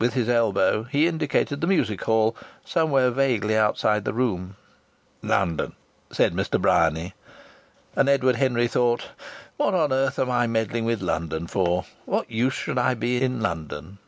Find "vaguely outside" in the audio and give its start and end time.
3.12-4.04